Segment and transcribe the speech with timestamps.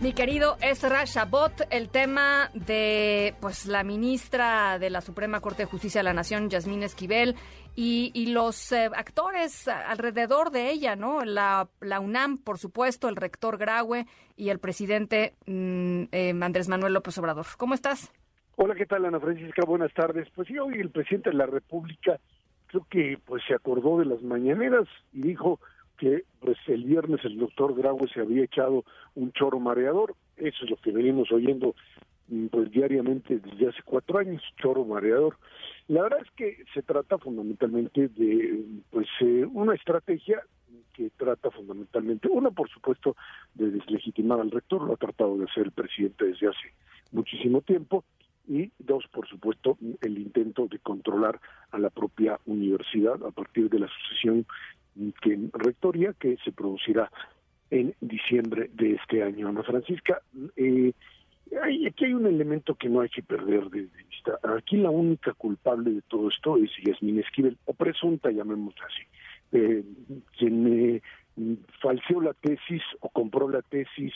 [0.00, 5.68] Mi querido Ezra Shabot, el tema de pues la ministra de la Suprema Corte de
[5.68, 7.34] Justicia de la Nación, Yasmín Esquivel,
[7.74, 11.24] y, los eh, actores alrededor de ella, ¿no?
[11.24, 11.68] La,
[12.00, 17.46] UNAM, por supuesto, el rector Graue y el presidente mm, eh, Andrés Manuel López Obrador.
[17.56, 18.12] ¿Cómo estás?
[18.54, 19.64] Hola, ¿qué tal, Ana Francisca?
[19.64, 20.28] Buenas tardes.
[20.32, 22.20] Pues sí, hoy el presidente de la República
[22.68, 25.58] creo que pues se acordó de las mañaneras y dijo
[25.98, 28.84] que pues el viernes el doctor Graue se había echado
[29.14, 31.74] un choro mareador, eso es lo que venimos oyendo
[32.28, 35.36] mm, pues diariamente desde hace cuatro años, choro mareador.
[35.88, 40.42] La verdad es que se trata fundamentalmente de pues eh, una estrategia
[40.94, 43.16] que trata fundamentalmente, una por supuesto
[43.54, 46.72] de deslegitimar al rector, lo ha tratado de hacer el presidente desde hace
[47.12, 48.04] muchísimo tiempo,
[48.48, 51.38] y dos, por supuesto, el intento de controlar
[51.70, 54.46] a la propia universidad a partir de la sucesión
[55.20, 57.10] que rectoría que se producirá
[57.70, 59.48] en diciembre de este año.
[59.48, 60.22] Ana Francisca,
[60.56, 60.92] eh,
[61.62, 64.38] hay, aquí hay un elemento que no hay que perder de, vista.
[64.56, 69.02] Aquí la única culpable de todo esto es Yasmín Esquivel, o presunta, llamémosla así.
[69.52, 69.84] Eh,
[70.36, 71.02] quien
[71.80, 74.12] falseó la tesis o compró la tesis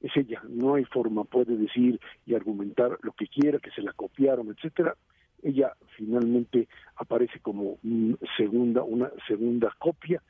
[0.00, 0.42] es ella.
[0.48, 4.96] No hay forma, puede decir y argumentar lo que quiera, que se la copiaron, etcétera
[5.42, 7.78] ella finalmente aparece como
[8.36, 10.22] segunda, una segunda copia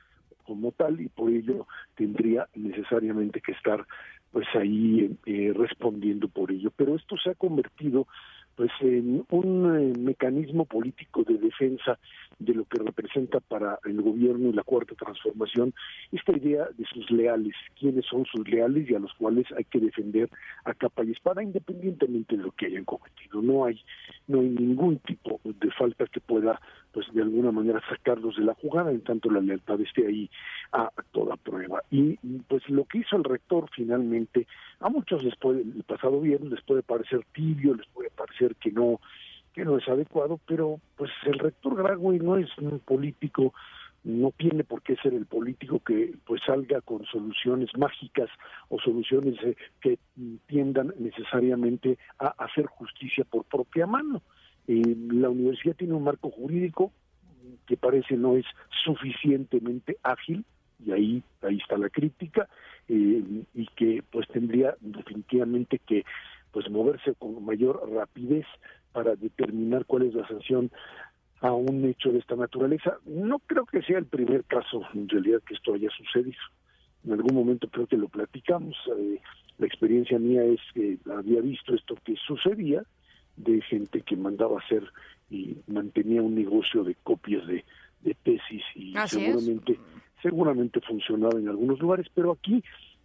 [0.45, 3.87] como tal y por ello tendría necesariamente que estar
[4.33, 6.73] pues ahí eh, respondiendo por ello.
[6.75, 8.07] Pero esto se ha convertido
[8.57, 11.99] pues en un eh, mecanismo político de defensa
[12.39, 15.73] de lo que representa para el gobierno y la cuarta transformación
[16.11, 19.79] esta idea de sus leales, quiénes son sus leales y a los cuales hay que
[19.79, 20.29] defender
[20.65, 23.43] a capa y espada independientemente de lo que hayan cometido.
[23.43, 23.81] No hay
[24.29, 26.61] no hay ningún tipo de falta que pueda
[26.93, 30.31] pues de alguna manera sacarlos de la jugada en tanto la lealtad esté ahí
[30.73, 31.83] a, toda prueba.
[31.91, 32.17] Y
[32.49, 34.47] pues lo que hizo el rector finalmente
[34.81, 38.02] a muchos les puede el pasado viernes les puede parecer tibio, les puede
[38.33, 39.01] parecer que no
[39.53, 43.53] que no es adecuado, pero pues el rector Gragüey no es un político,
[44.03, 48.31] no tiene por qué ser el político que pues salga con soluciones mágicas
[48.71, 49.99] o soluciones eh, que
[50.47, 54.23] tiendan necesariamente a hacer justicia por propia mano.
[54.69, 56.91] Eh, la universidad tiene un marco jurídico
[57.67, 58.47] que parece no es
[58.83, 60.47] suficientemente ágil
[60.83, 62.49] y ahí ahí está la crítica
[62.89, 63.23] eh,
[63.55, 66.05] y que pues tendría definitivamente que
[66.53, 68.47] pues moverse con mayor rapidez
[68.93, 70.71] para determinar cuál es la sanción
[71.41, 72.99] a un hecho de esta naturaleza.
[73.05, 76.39] No creo que sea el primer caso, en realidad, que esto haya sucedido.
[77.05, 78.77] En algún momento creo que lo platicamos.
[78.97, 79.21] Eh,
[79.59, 82.85] la experiencia mía es que había visto esto que sucedía
[83.37, 84.85] de gente que mandaba hacer
[85.31, 87.65] y mantenía un negocio de copias de,
[88.25, 89.79] tesis y seguramente
[90.21, 92.63] seguramente funcionaba en algunos lugares, pero aquí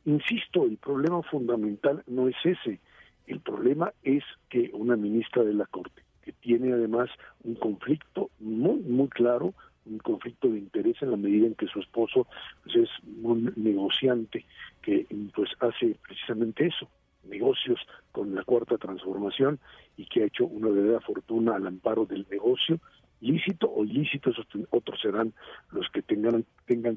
[0.07, 2.79] insisto, el problema fundamental no es ese.
[3.27, 7.09] El problema es que una ministra de la Corte, que tiene además
[7.43, 9.53] un conflicto muy, muy claro,
[9.85, 12.27] un conflicto de interés en la medida en que su esposo
[12.63, 12.89] pues, es
[13.21, 14.45] un negociante
[14.81, 15.05] que
[15.35, 16.89] pues hace precisamente eso,
[17.23, 17.79] negocios
[18.11, 19.59] con la cuarta transformación
[19.97, 22.79] y que ha hecho una verdadera fortuna al amparo del negocio
[23.21, 25.33] lícito o ilícito, esos otros serán
[25.71, 26.45] los que tengan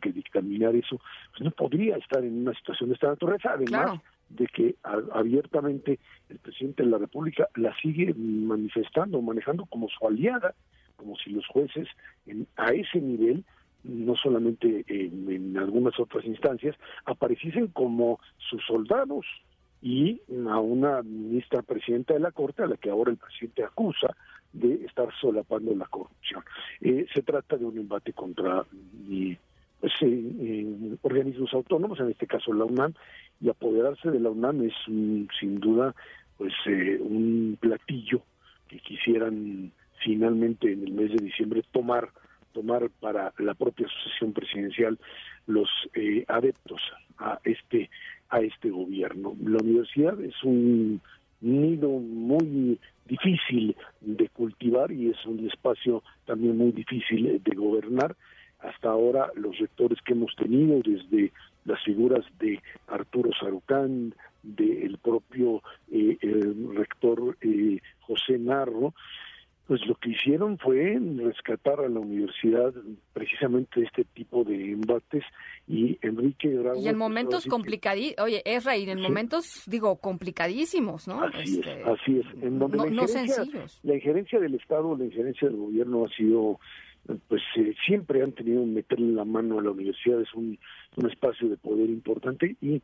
[0.01, 1.01] que dictaminar eso,
[1.31, 4.77] pues no podría estar en una situación de esta naturaleza, además de que
[5.13, 10.55] abiertamente el presidente de la República la sigue manifestando, manejando como su aliada,
[10.97, 11.89] como si los jueces
[12.27, 13.45] en, a ese nivel
[13.83, 19.25] no solamente en, en, algunas otras instancias, apareciesen como sus soldados
[19.83, 24.15] y a una ministra presidenta de la Corte a la que ahora el presidente acusa
[24.53, 26.43] de estar solapando la corrupción.
[26.81, 28.67] Eh, se trata de un embate contra
[29.81, 29.93] pues,
[31.03, 32.95] organismos autónomos, en este caso la UNAM,
[33.41, 35.95] y apoderarse de la UNAM es sin duda
[36.37, 38.23] pues eh, un platillo
[38.69, 39.73] que quisieran
[40.03, 42.09] finalmente en el mes de diciembre tomar
[42.53, 44.99] tomar para la propia sucesión presidencial
[45.47, 46.81] los eh, adeptos
[47.19, 47.91] a este
[48.31, 49.37] a este gobierno.
[49.45, 51.01] La universidad es un
[51.41, 58.17] nido muy difícil de cultivar y es un espacio también muy difícil de gobernar.
[58.63, 61.33] Hasta ahora los rectores que hemos tenido, desde
[61.65, 66.19] las figuras de Arturo Sarucán, del propio eh,
[66.75, 68.95] rector eh, José Narro,
[69.71, 72.75] pues lo que hicieron fue rescatar a la universidad
[73.13, 75.23] precisamente de este tipo de embates
[75.69, 81.23] y Enrique Y en momentos complicados, oye, Ezra, y en momentos, digo, complicadísimos, ¿no?
[81.23, 82.43] Así es, este, así es.
[82.43, 83.79] En donde no, la sencillos.
[83.85, 86.59] La injerencia del Estado, la injerencia del gobierno ha sido
[87.29, 90.59] pues eh, siempre han tenido que meterle la mano a la universidad, es un,
[90.97, 92.83] un espacio de poder importante y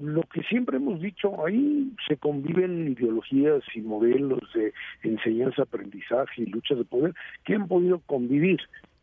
[0.00, 6.46] lo que siempre hemos dicho, ahí se conviven ideologías y modelos de enseñanza, aprendizaje y
[6.46, 7.14] lucha de poder
[7.44, 8.60] que han podido convivir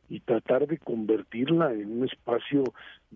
[0.10, 2.64] y tratar de convertirla en un espacio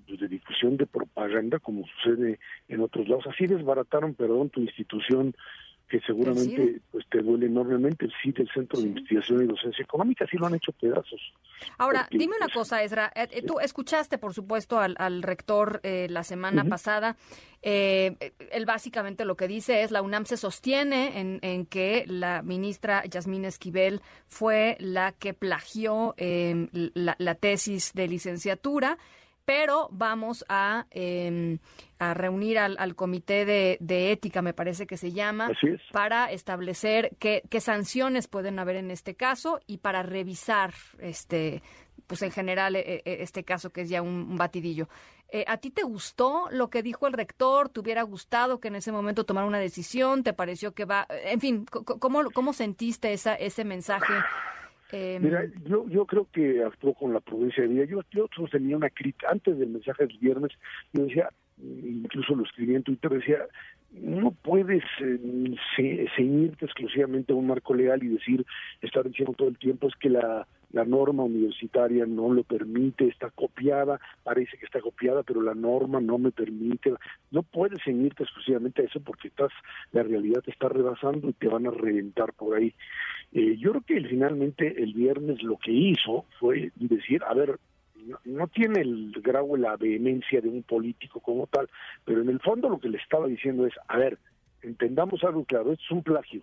[0.07, 2.39] de difusión de propaganda como sucede
[2.69, 3.27] en otros lados.
[3.27, 5.35] Así desbarataron, perdón, tu institución
[5.87, 10.25] que seguramente pues te duele enormemente el CID, el Centro de Investigación y Docencia Económica,
[10.29, 11.21] sí lo han hecho pedazos.
[11.77, 16.23] Ahora, dime una cosa, Ezra, eh, eh, tú escuchaste, por supuesto, al, rector eh, la
[16.23, 17.15] semana pasada,
[17.61, 23.03] él básicamente lo que dice es, la UNAM se sostiene en, en que la ministra
[23.05, 28.97] Yasmín Esquivel fue la que plagió la, la tesis de licenciatura,
[29.47, 31.59] pero vamos a, em,
[31.99, 35.51] a reunir al, al comité de, de, ética, me parece que se llama,
[35.93, 41.63] para establecer qué, qué sanciones pueden haber en este caso y para revisar este
[42.07, 44.89] pues en general e, e, este caso que es ya un, batidillo.
[45.29, 47.69] Eh, ¿A ti te gustó lo que dijo el rector?
[47.69, 50.23] ¿Te hubiera gustado que en ese momento tomara una decisión?
[50.23, 51.07] ¿Te pareció que va?
[51.09, 54.13] En fin, ¿cómo, cómo sentiste esa, ese mensaje
[54.91, 57.85] Em, Mira, yo, yo creo que actuó con la prudencia de vida.
[57.85, 60.51] Yo, yo tenía una crítica, antes del mensaje del viernes,
[60.93, 61.29] yo decía,
[61.61, 63.39] incluso lo escribí en Twitter, decía,
[63.91, 65.55] no puedes eh,
[66.15, 68.45] ceñirte exclusivamente a un marco legal y decir,
[68.81, 73.29] estar diciendo todo el tiempo es que la, la norma universitaria no lo permite, está
[73.29, 76.93] copiada, parece que está copiada, pero la norma no me permite.
[77.31, 79.51] No puedes ceñirte exclusivamente a eso porque estás,
[79.91, 82.73] la realidad te está rebasando y te van a reventar por ahí.
[83.31, 87.59] Eh, yo creo que finalmente el viernes lo que hizo fue decir, a ver,
[88.25, 91.69] no, tiene el grado la vehemencia de un político como tal,
[92.05, 94.17] pero en el fondo lo que le estaba diciendo es, a ver,
[94.61, 96.41] entendamos algo claro, es un plagio,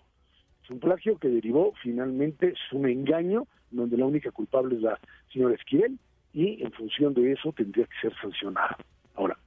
[0.64, 4.99] es un plagio que derivó finalmente, es un engaño donde la única culpable es la
[5.31, 5.99] señora Esquivel
[6.32, 8.76] y en función de eso tendría que ser sancionada.
[9.14, 9.38] Ahora,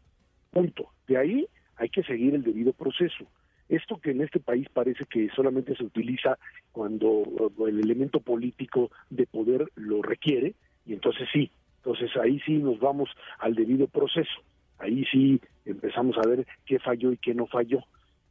[0.52, 0.90] punto.
[1.08, 1.48] De ahí
[1.78, 3.26] hay que seguir el debido proceso.
[3.68, 6.38] Esto que en este país parece que solamente se utiliza
[6.72, 7.24] cuando
[7.68, 10.54] el elemento político de poder lo requiere,
[10.86, 13.10] y entonces sí, entonces ahí sí nos vamos
[13.40, 14.42] al debido proceso,
[14.78, 17.80] ahí sí empezamos a ver qué falló y qué no falló.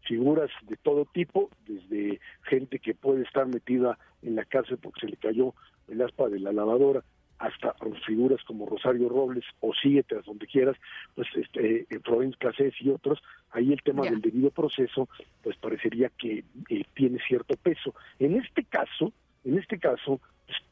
[0.06, 5.08] Figuras de todo tipo, desde gente que puede estar metida en la cárcel porque se
[5.08, 5.54] le cayó
[5.88, 7.02] el aspa de la lavadora,
[7.38, 7.74] hasta
[8.06, 10.76] figuras como Rosario Robles o Siete, donde quieras,
[11.14, 15.08] pues este, eh, Florence Cassés y otros, ahí el tema del debido proceso,
[15.42, 17.94] pues parecería que eh, tiene cierto peso.
[18.18, 19.12] En este caso,
[19.44, 20.20] en este caso,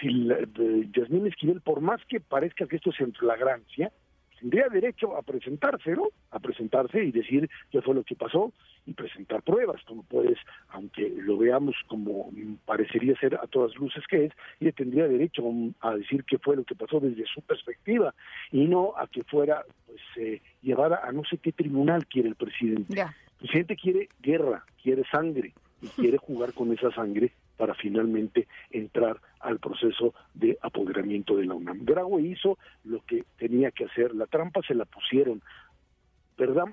[0.00, 3.92] pues, Yasmín Esquivel, por más que parezca que esto es en flagrancia,
[4.40, 6.08] tendría derecho a presentarse, ¿no?
[6.30, 8.52] A presentarse y decir qué fue lo que pasó
[8.86, 9.82] y presentar pruebas.
[9.86, 10.38] Tú no puedes,
[10.68, 12.30] aunque lo veamos como
[12.64, 15.42] parecería ser a todas luces que es, y tendría derecho
[15.80, 18.14] a decir qué fue lo que pasó desde su perspectiva
[18.50, 22.36] y no a que fuera pues eh, llevada a no sé qué tribunal quiere el
[22.36, 23.00] presidente.
[23.00, 25.52] El presidente quiere guerra, quiere sangre
[25.82, 31.54] y quiere jugar con esa sangre para finalmente entrar al proceso de apoderamiento de la
[31.54, 31.84] UNAM.
[31.84, 35.42] Graue hizo lo que tenía que hacer, la trampa se la pusieron.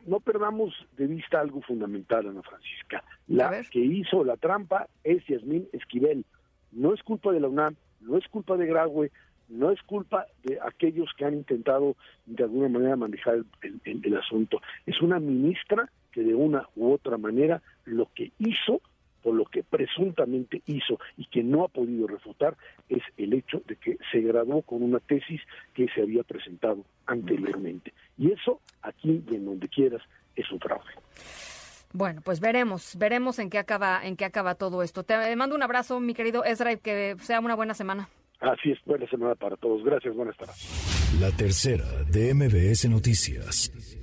[0.07, 3.03] No perdamos de vista algo fundamental, Ana Francisca.
[3.27, 6.25] La que hizo la trampa es Yasmín Esquivel.
[6.71, 9.11] No es culpa de la UNAM, no es culpa de Graue,
[9.49, 14.61] no es culpa de aquellos que han intentado de alguna manera manejar el asunto.
[14.85, 18.81] Es una ministra que de una u otra manera lo que hizo
[19.21, 22.55] por lo que presuntamente hizo y que no ha podido refutar
[22.89, 25.41] es el hecho de que se graduó con una tesis
[25.73, 27.93] que se había presentado anteriormente.
[28.17, 30.01] Y eso, aquí y en donde quieras,
[30.35, 30.91] es un fraude.
[31.93, 35.03] Bueno, pues veremos, veremos en qué acaba, en qué acaba todo esto.
[35.03, 38.09] Te mando un abrazo, mi querido Ezra, y que sea una buena semana.
[38.39, 39.83] Así es, buena semana para todos.
[39.83, 41.17] Gracias, buenas tardes.
[41.19, 44.00] La tercera de MBS Noticias.